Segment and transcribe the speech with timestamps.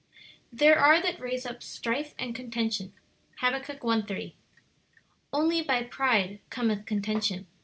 [0.51, 2.91] "There are that raise up strife and contention."
[3.35, 3.53] Hab.
[3.61, 4.33] 1:3.
[5.31, 7.45] "Only by pride cometh contention."